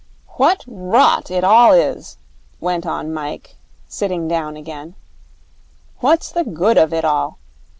[0.37, 2.17] 'What rot it all is!'
[2.59, 3.57] went on Mike,
[3.87, 4.95] sitting down again.
[5.99, 7.37] 'What's the good of it all?